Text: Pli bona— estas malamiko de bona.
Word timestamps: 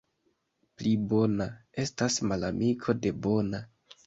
Pli 0.79 0.93
bona— 1.11 1.47
estas 1.85 2.19
malamiko 2.31 2.97
de 3.05 3.15
bona. 3.29 3.63